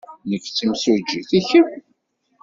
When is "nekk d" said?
0.29-0.53